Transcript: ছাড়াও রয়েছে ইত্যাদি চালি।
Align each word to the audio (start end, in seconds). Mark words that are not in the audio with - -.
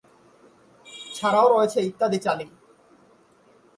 ছাড়াও 1.15 1.47
রয়েছে 1.53 1.79
ইত্যাদি 1.81 2.19
চালি। 2.25 2.45